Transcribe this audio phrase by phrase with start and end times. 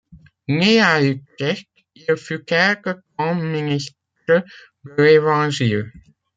[0.49, 3.93] Né à Utrecht, il fut quelque temps ministre
[4.27, 4.41] de
[4.97, 5.91] l'Évangile.